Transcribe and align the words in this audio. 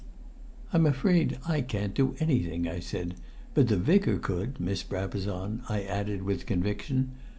"I'm 0.73 0.87
afraid 0.87 1.37
I 1.47 1.61
can't 1.61 1.93
do 1.93 2.15
anything," 2.19 2.67
I 2.67 2.79
said. 2.79 3.13
"But 3.53 3.67
the 3.67 3.77
Vicar 3.77 4.17
could, 4.17 4.59
Miss 4.59 4.81
Brabazon!" 4.81 5.61
I 5.69 5.83
added 5.83 6.23
with 6.23 6.47
conviction. 6.47 7.11